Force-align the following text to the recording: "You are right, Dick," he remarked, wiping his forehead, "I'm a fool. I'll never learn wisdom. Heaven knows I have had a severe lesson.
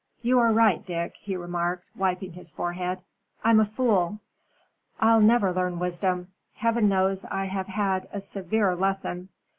"You 0.23 0.39
are 0.39 0.51
right, 0.51 0.83
Dick," 0.83 1.13
he 1.19 1.35
remarked, 1.37 1.85
wiping 1.95 2.33
his 2.33 2.49
forehead, 2.49 3.03
"I'm 3.43 3.59
a 3.59 3.65
fool. 3.65 4.19
I'll 4.99 5.21
never 5.21 5.53
learn 5.53 5.77
wisdom. 5.77 6.29
Heaven 6.55 6.89
knows 6.89 7.23
I 7.25 7.45
have 7.45 7.67
had 7.67 8.09
a 8.11 8.19
severe 8.19 8.73
lesson. 8.75 9.29